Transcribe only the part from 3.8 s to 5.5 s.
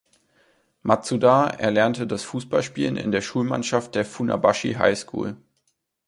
der "Funabashi High School".